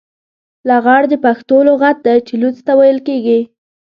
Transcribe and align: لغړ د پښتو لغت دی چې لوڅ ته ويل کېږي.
لغړ 0.69 1.01
د 1.11 1.13
پښتو 1.25 1.57
لغت 1.69 1.97
دی 2.05 2.17
چې 2.27 2.33
لوڅ 2.41 2.57
ته 2.67 2.71
ويل 2.79 2.99
کېږي. 3.07 3.39